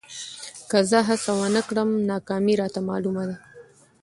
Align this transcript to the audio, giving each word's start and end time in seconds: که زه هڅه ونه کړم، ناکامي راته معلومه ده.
که 0.69 0.77
زه 0.89 0.99
هڅه 1.07 1.31
ونه 1.39 1.61
کړم، 1.67 1.89
ناکامي 2.09 2.53
راته 2.61 2.79
معلومه 2.89 3.23
ده. 3.29 3.35